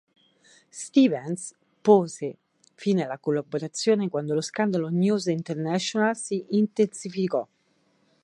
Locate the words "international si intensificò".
5.27-7.47